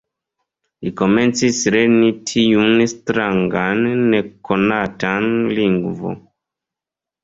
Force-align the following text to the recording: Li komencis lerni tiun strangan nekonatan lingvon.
Li 0.87 0.93
komencis 1.01 1.59
lerni 1.75 2.09
tiun 2.33 2.75
strangan 2.95 3.87
nekonatan 4.17 5.33
lingvon. 5.57 6.23